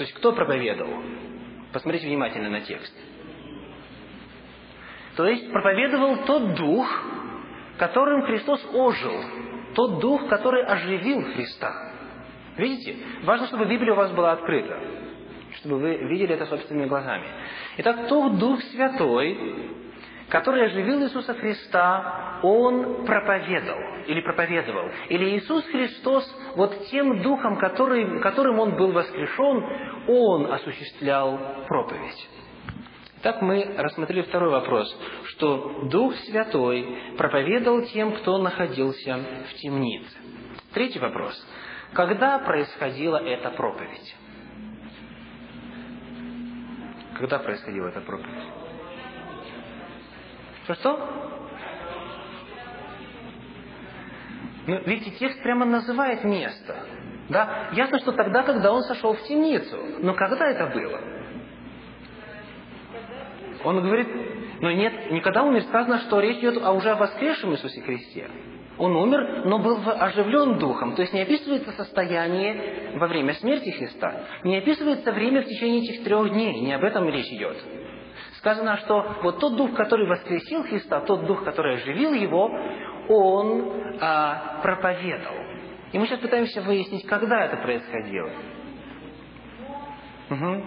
[0.00, 1.02] То есть, кто проповедовал?
[1.74, 2.90] Посмотрите внимательно на текст.
[5.14, 6.88] То есть, проповедовал тот Дух,
[7.76, 9.12] которым Христос ожил.
[9.74, 11.92] Тот Дух, который оживил Христа.
[12.56, 12.96] Видите?
[13.24, 14.80] Важно, чтобы Библия у вас была открыта.
[15.56, 17.26] Чтобы вы видели это собственными глазами.
[17.76, 19.36] Итак, тот Дух Святой,
[20.30, 24.88] который оживил Иисуса Христа, Он проповедовал или проповедовал.
[25.08, 26.24] Или Иисус Христос
[26.56, 29.64] вот тем Духом, который, которым Он был воскрешен,
[30.08, 32.28] Он осуществлял проповедь.
[33.22, 36.86] Так мы рассмотрели второй вопрос, что Дух Святой
[37.18, 39.18] проповедовал тем, кто находился
[39.50, 40.16] в темнице.
[40.72, 41.34] Третий вопрос.
[41.92, 44.16] Когда происходила эта проповедь?
[47.18, 48.59] Когда происходила эта проповедь?
[50.64, 51.30] Что-что?
[54.66, 56.76] Ну, видите, текст прямо называет место.
[57.28, 57.70] Да?
[57.72, 59.76] Ясно, что тогда, когда он сошел в темницу.
[60.00, 61.00] Но когда это было?
[63.64, 64.08] Он говорит,
[64.60, 68.28] но нет, никогда умер, сказано, что речь идет о уже воскресшем Иисусе Христе.
[68.78, 70.94] Он умер, но был оживлен духом.
[70.94, 74.24] То есть не описывается состояние во время смерти Христа.
[74.42, 76.60] Не описывается время в течение этих трех дней.
[76.60, 77.58] Не об этом речь идет.
[78.40, 82.50] Сказано, что вот тот дух, который воскресил Христа, тот дух, который оживил его,
[83.08, 85.36] он а, проповедовал.
[85.92, 88.30] И мы сейчас пытаемся выяснить, когда это происходило.
[90.30, 90.64] Угу.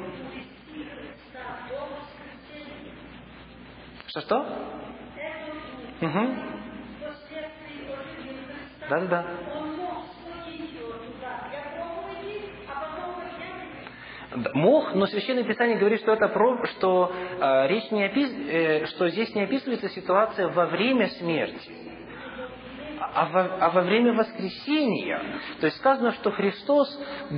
[4.07, 4.37] Что-что?
[6.01, 6.35] Угу.
[8.87, 9.25] Да-да-да.
[14.53, 19.09] Мох, но Священное Писание говорит, что это про, что э, речь не опис, э, что
[19.09, 21.71] здесь не описывается ситуация во время смерти,
[22.99, 25.21] а во, а во время воскресения.
[25.59, 26.87] То есть сказано, что Христос,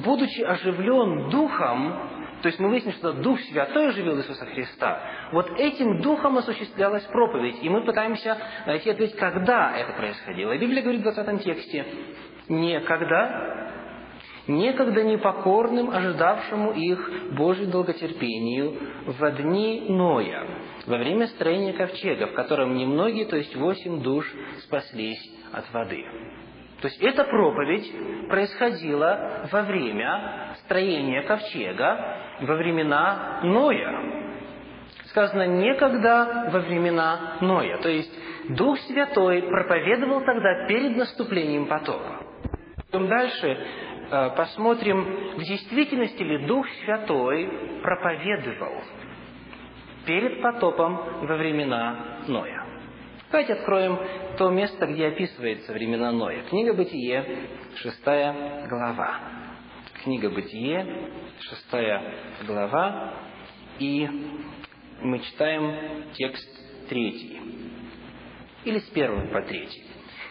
[0.06, 5.02] будучи оживлен Духом, то есть мы выяснили, что Дух Святой оживил Иисуса Христа.
[5.32, 7.58] Вот этим Духом осуществлялась проповедь.
[7.64, 10.52] И мы пытаемся найти ответ, когда это происходило.
[10.52, 11.86] И Библия говорит в 20 тексте,
[12.48, 13.85] «Некогда,
[14.48, 20.48] некогда непокорным, ожидавшему их Божью долготерпению в дни Ноя,
[20.86, 24.26] во время строения ковчега, в котором немногие, то есть восемь душ,
[24.64, 26.04] спаслись от воды».
[26.82, 34.26] То есть эта проповедь происходила во время строения ковчега, во времена Ноя.
[35.06, 37.78] Сказано, некогда во времена Ноя.
[37.78, 38.12] То есть
[38.50, 42.22] Дух Святой проповедовал тогда перед наступлением потопа.
[42.76, 43.58] Потом дальше
[44.36, 48.82] посмотрим, в действительности ли Дух Святой проповедовал
[50.06, 52.66] перед потопом во времена Ноя.
[53.32, 54.00] Давайте откроем
[54.38, 56.44] то место, где описывается времена Ноя.
[56.44, 59.20] Книга Бытие, шестая глава.
[60.04, 62.02] Книга Бытие, шестая
[62.46, 63.14] глава,
[63.80, 64.08] и
[65.02, 66.48] мы читаем текст
[66.88, 67.42] третий.
[68.64, 69.84] Или с первого по третий.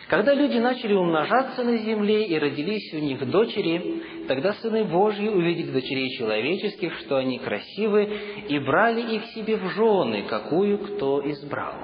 [0.08, 5.72] Когда люди начали умножаться на земле и родились у них дочери, тогда сыны Божьи, увидев
[5.72, 8.04] дочерей человеческих, что они красивы,
[8.48, 11.74] и брали их себе в жены, какую кто избрал.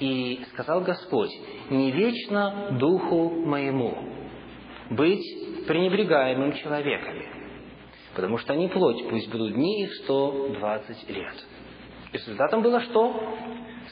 [0.00, 1.30] И сказал Господь,
[1.70, 3.96] не вечно духу моему
[4.90, 7.26] быть пренебрегаемым человеками,
[8.14, 11.34] потому что они плоть, пусть будут дни их сто двадцать лет.
[12.12, 13.36] Результатом было что?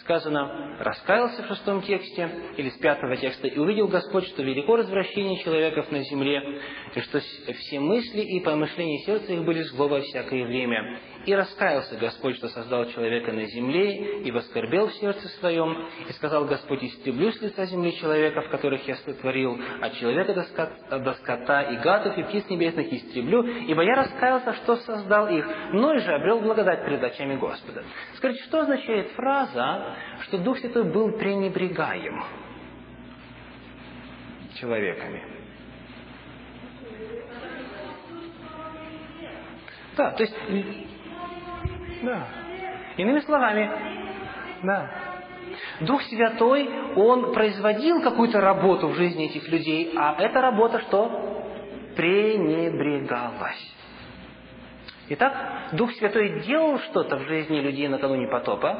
[0.01, 5.43] Сказано, раскаялся в шестом тексте, или с пятого текста, и увидел Господь, что велико развращение
[5.43, 6.61] человеков на земле,
[6.95, 11.01] и что все мысли и помышления сердца их были зло во всякое время.
[11.29, 16.47] И раскаялся Господь, что создал человека на земле, и воскорбел в сердце своем, и сказал
[16.47, 21.77] Господь, истреблю с лица земли человеков, которых я сотворил, от человека до, до скота и
[21.77, 26.41] гадов, и птиц небесных истреблю, ибо я раскаялся, что создал их, но и же обрел
[26.41, 27.85] благодать перед очами Господа.
[28.17, 32.25] Скажите, что означает фраза, что Дух Святой был пренебрегаем
[34.59, 35.39] человеками?
[39.95, 40.35] Да, то есть
[42.03, 42.27] да.
[42.97, 43.71] Иными словами,
[44.63, 44.91] да.
[45.81, 51.45] Дух Святой, Он производил какую-то работу в жизни этих людей, а эта работа что?
[51.97, 53.75] Пренебрегалась.
[55.11, 58.79] Итак, Дух Святой делал что-то в жизни людей накануне потопа.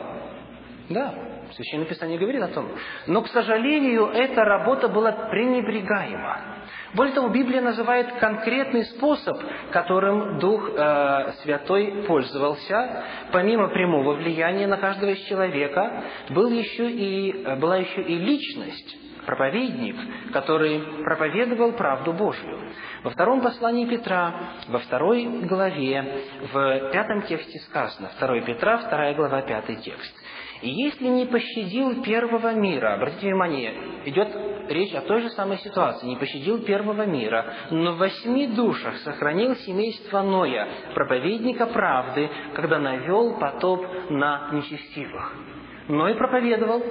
[0.91, 1.15] Да,
[1.53, 2.71] Священное Писание говорит о том.
[3.07, 6.59] Но, к сожалению, эта работа была пренебрегаема.
[6.95, 9.39] Более того, Библия называет конкретный способ,
[9.73, 13.05] которым Дух э, Святой пользовался.
[13.33, 18.97] Помимо прямого влияния на каждого из человека, был еще и, э, была еще и личность,
[19.29, 19.97] проповедник,
[20.33, 22.59] который проповедовал правду Божью.
[23.05, 24.35] Во втором послании Петра,
[24.69, 30.15] во второй главе, в пятом тексте сказано, 2 Петра, вторая глава, пятый текст.
[30.63, 33.75] Если не пощадил первого мира, обратите внимание,
[34.07, 34.29] идет
[34.69, 39.55] речь о той же самой ситуации, не пощадил первого мира, но в восьми душах сохранил
[39.57, 45.48] семейство Ноя, проповедника правды, когда навел потоп на нечестивых
[45.89, 46.83] но и проповедовал.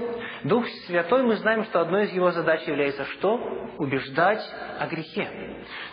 [0.44, 3.38] Дух Святой, мы знаем, что одной из его задач является что?
[3.78, 4.42] Убеждать
[4.80, 5.30] о грехе.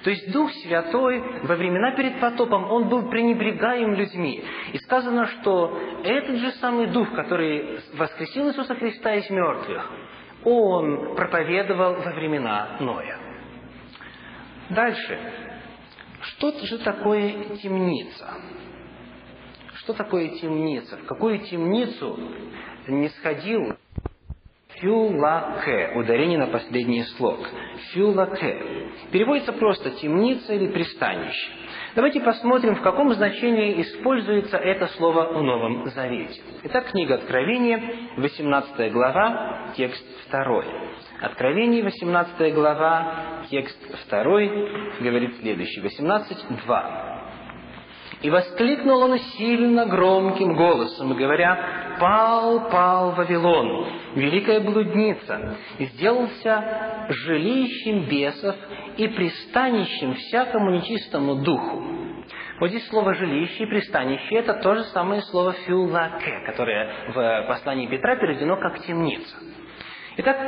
[0.02, 4.42] То есть Дух Святой во времена перед потопом, он был пренебрегаем людьми.
[4.72, 9.90] И сказано, что этот же самый Дух, который воскресил Иисуса Христа из мертвых,
[10.44, 13.18] он проповедовал во времена Ноя.
[14.70, 15.18] Дальше.
[16.22, 18.26] Что же такое темница?
[19.74, 20.96] Что такое темница?
[20.96, 22.18] В какую темницу
[22.88, 23.76] не сходил
[24.80, 27.38] Фюлаке, ударение на последний слог.
[27.92, 28.90] Фюлаке.
[29.12, 31.52] Переводится просто темница или пристанище.
[31.94, 36.40] Давайте посмотрим, в каком значении используется это слово в Новом Завете.
[36.64, 37.80] Итак, книга Откровения,
[38.16, 40.64] 18 глава, текст 2.
[41.20, 43.78] Откровение, 18 глава, текст
[44.10, 44.22] 2,
[45.00, 45.80] говорит следующий.
[45.80, 47.13] 18.2.
[48.24, 58.08] И воскликнул он сильно громким голосом, говоря, «Пал, пал Вавилон, великая блудница, и сделался жилищем
[58.08, 58.56] бесов
[58.96, 61.84] и пристанищем всякому нечистому духу».
[62.60, 67.88] Вот здесь слово «жилище» и «пристанище»– это то же самое слово «фюлаке», которое в послании
[67.88, 69.36] Петра переведено как «темница».
[70.16, 70.38] Итак,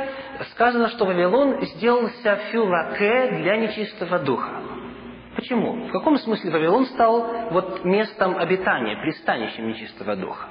[0.49, 4.63] сказано, что Вавилон сделался фюлаке для нечистого духа.
[5.37, 5.87] Почему?
[5.87, 10.47] В каком смысле Вавилон стал вот местом обитания, пристанищем нечистого духа?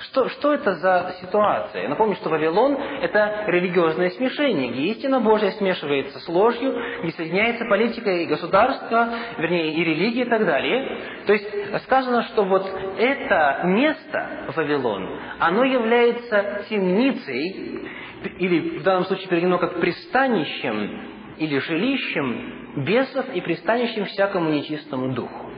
[0.00, 1.82] Что, что это за ситуация?
[1.82, 7.66] Я напомню, что Вавилон– это религиозное смешение, где истина Божья смешивается с ложью, где соединяется
[7.66, 10.98] политика и государство, вернее, и религия и так далее.
[11.26, 12.66] То есть сказано, что вот
[12.96, 17.90] это место, Вавилон, оно является темницей,
[18.38, 25.50] или в данном случае переведено как пристанищем или жилищем бесов и пристанищем всякому нечистому духу.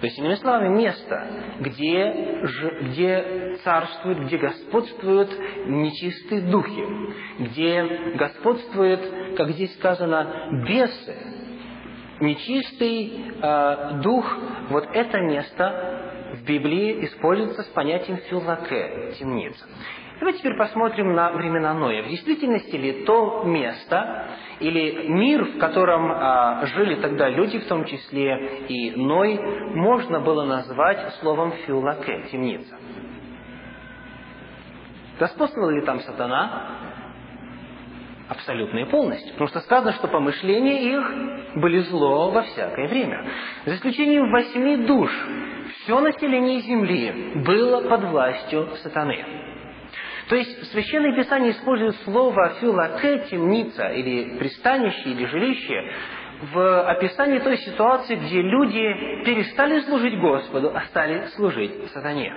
[0.00, 1.26] То есть, иными словами, место,
[1.60, 2.42] где,
[2.82, 5.30] где царствуют, где господствуют
[5.66, 6.84] нечистые духи,
[7.38, 7.82] где
[8.14, 11.16] господствуют, как здесь сказано, бесы,
[12.20, 14.36] нечистый э, дух,
[14.68, 19.64] вот это место в Библии используется с понятием филаке, темница.
[20.18, 22.02] Давайте теперь посмотрим на времена Ноя.
[22.02, 24.28] В действительности ли то место
[24.60, 29.38] или мир, в котором а, жили тогда люди, в том числе и Ной,
[29.74, 32.78] можно было назвать словом фюлаке, темница?
[35.20, 36.62] Господствовал ли там сатана?
[38.30, 39.32] Абсолютно и полностью.
[39.32, 43.22] Потому что сказано, что помышления их были зло во всякое время.
[43.66, 45.10] За исключением восьми душ,
[45.82, 49.46] все население Земли было под властью сатаны.
[50.28, 55.92] То есть Священное Писание использует слово «фюлаке»– темница, или пристанище, или жилище,
[56.52, 62.32] в описании той ситуации, где люди перестали служить Господу, а стали служить сатане.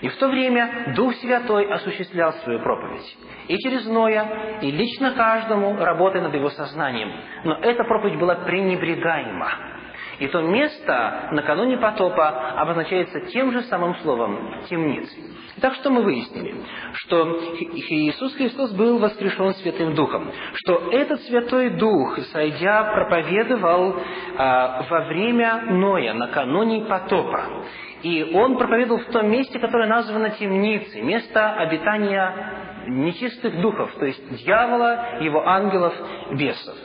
[0.00, 3.16] И в то время Дух Святой осуществлял свою проповедь.
[3.48, 7.12] И через Ноя, и лично каждому, работая над его сознанием.
[7.44, 9.77] Но эта проповедь была пренебрегаема.
[10.18, 15.24] И то место накануне потопа обозначается тем же самым словом «темницей».
[15.60, 16.54] Так что мы выяснили,
[16.92, 23.96] что Иисус Христос был воскрешен Святым Духом, что этот Святой Дух, сойдя, проповедовал
[24.36, 27.64] а, во время Ноя, накануне потопа.
[28.02, 34.44] И Он проповедовал в том месте, которое названо темницей, место обитания нечистых духов, то есть
[34.44, 35.94] дьявола, его ангелов,
[36.32, 36.76] бесов.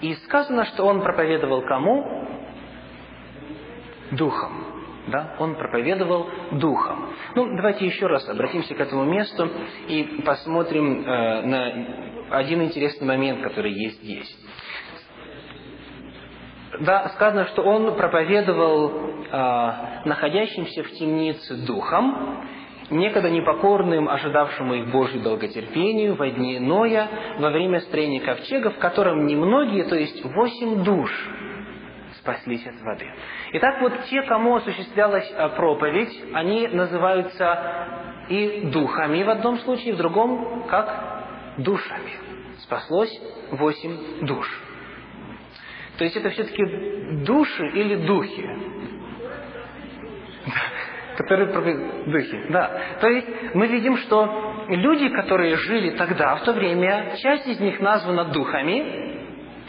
[0.00, 2.31] И сказано, что Он проповедовал кому?
[4.12, 7.10] Духом да, он проповедовал духом.
[7.34, 9.50] Ну, давайте еще раз обратимся к этому месту
[9.88, 14.36] и посмотрим э, на один интересный момент, который есть здесь.
[16.80, 19.72] Да, сказано, что он проповедовал э,
[20.04, 22.46] находящимся в темнице духом,
[22.90, 27.08] некогда непокорным, ожидавшему их Божью долготерпению во дни Ноя,
[27.38, 31.10] во время строения ковчега, в котором немногие, то есть восемь душ,
[32.22, 33.06] спаслись от воды.
[33.54, 39.96] Итак, вот те, кому осуществлялась э, проповедь, они называются и духами в одном случае, в
[39.96, 42.12] другом как душами.
[42.60, 43.12] Спаслось
[43.50, 44.46] восемь душ.
[45.98, 48.48] То есть это все-таки души или духи?
[51.16, 51.52] Которые
[52.06, 52.80] духи, да.
[53.00, 57.80] То есть мы видим, что люди, которые жили тогда, в то время, часть из них
[57.80, 59.21] названа духами,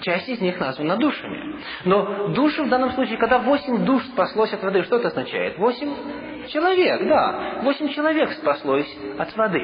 [0.03, 1.59] часть из них названа душами.
[1.85, 5.57] Но души в данном случае, когда восемь душ спаслось от воды, что это означает?
[5.57, 5.93] Восемь
[6.49, 7.61] человек, да.
[7.63, 9.61] Восемь человек спаслось от воды.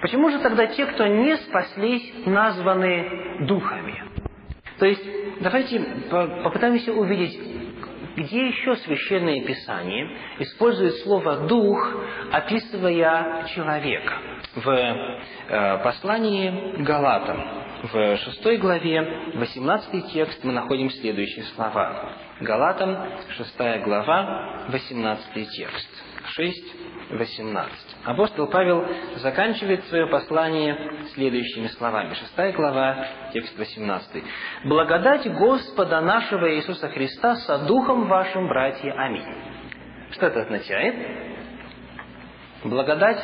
[0.00, 4.04] Почему же тогда те, кто не спаслись, названы духами?
[4.78, 5.04] То есть,
[5.40, 7.57] давайте попытаемся увидеть,
[8.18, 11.96] где еще Священное Писание использует слово «дух»,
[12.32, 14.14] описывая человека.
[14.56, 17.44] В э, послании Галатам,
[17.92, 22.12] в шестой главе, 18 текст, мы находим следующие слова.
[22.40, 22.96] Галатам,
[23.36, 26.07] шестая глава, 18 текст.
[26.26, 26.74] 6,
[27.10, 27.72] 18.
[28.04, 32.14] Апостол Павел заканчивает свое послание следующими словами.
[32.14, 34.24] Шестая глава, текст 18.
[34.64, 38.92] «Благодать Господа нашего Иисуса Христа со Духом вашим, братья.
[38.92, 39.26] Аминь».
[40.12, 40.94] Что это означает?
[42.64, 43.22] Благодать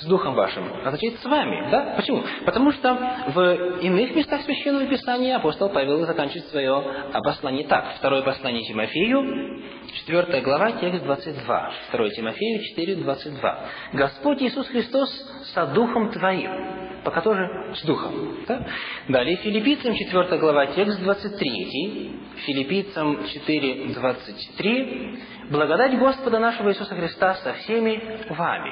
[0.00, 1.70] с Духом вашим, означает с вами.
[1.70, 1.94] Да?
[1.96, 2.22] Почему?
[2.44, 2.94] Потому что
[3.34, 6.82] в иных местах Священного Писания апостол Павел заканчивает свое
[7.22, 7.94] послание так.
[7.98, 9.62] Второе послание Тимофею,
[10.06, 11.72] 4 глава, текст 22.
[11.92, 13.58] 2 Тимофею 4, 22.
[13.94, 15.10] «Господь Иисус Христос
[15.54, 16.88] со Духом Твоим».
[17.04, 18.44] Пока тоже с Духом.
[18.46, 18.66] Да?
[19.08, 22.10] Далее Филиппийцам 4 глава, текст 23.
[22.46, 25.18] Филиппийцам 4, 23.
[25.50, 28.70] «Благодать Господа нашего Иисуса Христа со всеми вами».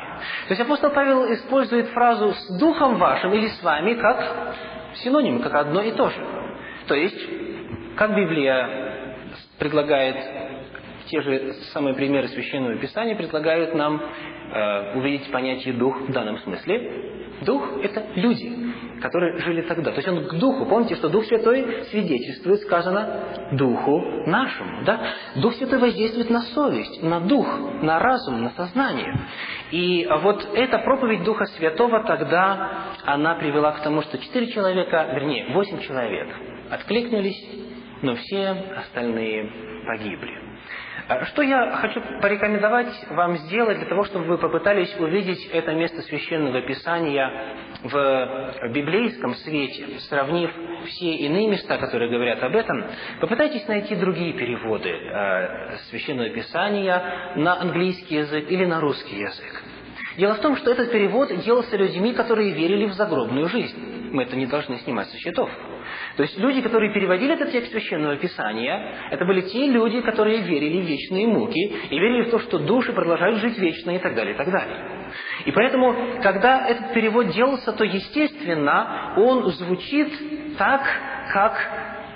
[0.49, 4.55] То есть апостол Павел использует фразу «с Духом вашим» или «с вами» как
[4.97, 6.27] синоним, как одно и то же.
[6.87, 9.27] То есть, как Библия
[9.59, 10.17] предлагает
[11.07, 17.15] те же самые примеры Священного Писания предлагают нам э, увидеть понятие «дух» в данном смысле.
[17.43, 18.51] Дух– это люди,
[19.01, 19.91] которые жили тогда.
[19.91, 20.67] То есть он к Духу.
[20.67, 24.85] Помните, что Дух Святой свидетельствует, сказано, Духу нашему.
[24.85, 25.13] Да?
[25.37, 27.47] Дух Святой воздействует на совесть, на дух,
[27.83, 29.15] на разум, на сознание.
[29.71, 32.71] И вот эта проповедь Духа Святого тогда,
[33.05, 36.29] она привела к тому, что четыре человека, вернее, восемь человек
[36.71, 37.49] откликнулись,
[38.03, 38.49] но все
[38.79, 39.51] остальные
[39.87, 40.46] погибли.
[41.07, 46.63] Что я хочу порекомендовать вам сделать для того, чтобы вы попытались увидеть это место Священного
[46.63, 47.31] Писания
[47.85, 50.51] в библейском свете, сравнив
[50.87, 52.85] все иные места, которые говорят об этом,
[53.21, 59.63] попытайтесь найти другие переводы э, Священного Писания на английский язык или на русский язык.
[60.17, 63.77] Дело в том, что этот перевод делался людьми, которые верили в загробную жизнь.
[64.13, 65.51] Мы это не должны снимать со счетов.
[66.17, 70.81] То есть люди, которые переводили этот текст Священного Писания, это были те люди, которые верили
[70.81, 71.61] в вечные муки
[71.91, 75.11] и верили в то, что души продолжают жить вечно и так далее, и так далее.
[75.45, 80.83] И поэтому, когда этот перевод делался, то, естественно, он звучит так,
[81.33, 81.59] как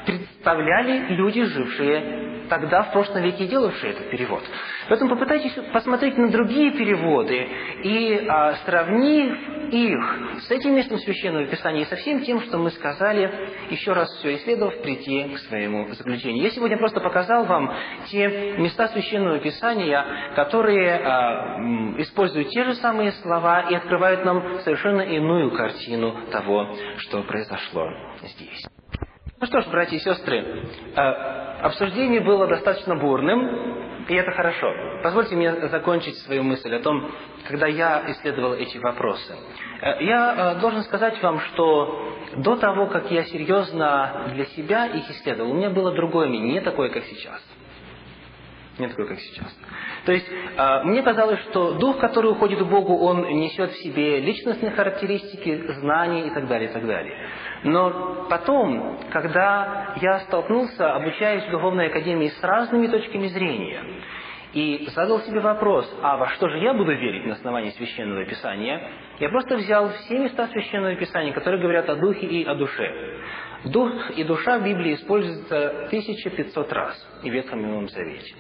[0.07, 4.43] представляли люди, жившие тогда, в прошлом веке, делавшие этот перевод.
[4.89, 7.49] Поэтому попытайтесь посмотреть на другие переводы
[7.85, 9.39] и, а, сравнив
[9.73, 13.31] их с этим местом Священного Писания и со всем тем, что мы сказали,
[13.71, 16.43] еще раз все исследовав, прийти к своему заключению.
[16.43, 17.73] Я сегодня просто показал вам
[18.11, 21.59] те места Священного Писания, которые а,
[21.99, 27.89] используют те же самые слова и открывают нам совершенно иную картину того, что произошло
[28.23, 28.67] здесь.
[29.41, 34.73] Ну что ж, братья и сестры, э, обсуждение было достаточно бурным, и это хорошо.
[35.03, 37.11] Позвольте мне закончить свою мысль о том,
[37.47, 39.35] когда я исследовал эти вопросы.
[39.81, 45.09] Э, я э, должен сказать вам, что до того, как я серьезно для себя их
[45.11, 47.41] исследовал, у меня было другое мнение, не такое, как сейчас.
[48.81, 49.59] Не такое, как сейчас.
[50.07, 50.27] То есть,
[50.85, 56.29] мне казалось, что дух, который уходит к Богу, он несет в себе личностные характеристики, знания
[56.29, 57.15] и так далее, и так далее.
[57.65, 63.83] Но потом, когда я столкнулся, обучаясь в Духовной Академии с разными точками зрения,
[64.55, 68.81] и задал себе вопрос, а во что же я буду верить на основании Священного Писания,
[69.21, 73.19] я просто взял все места Священного Писания, которые говорят о Духе и о душе.
[73.67, 78.35] Дух и душа в Библии используются 1500 раз и в Ветхом и Новом Завете.